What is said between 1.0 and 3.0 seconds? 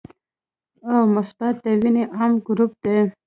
مثبت د وینې عام ګروپ دی